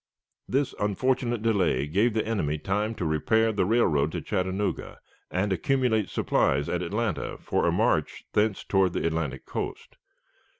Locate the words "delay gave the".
1.43-2.25